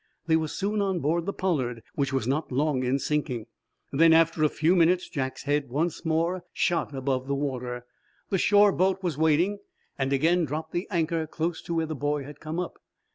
[0.25, 3.45] They were soon on board the "Pollard," which was not long in sinking.
[3.91, 7.85] Then, after a few minutes, Jack's head once more shot above the water.
[8.31, 9.59] The shore boat was waiting,
[9.99, 12.79] and again dropped the anchor close to where the boy had come up.